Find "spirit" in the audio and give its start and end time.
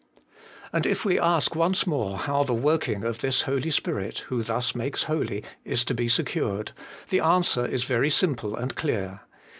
3.69-4.17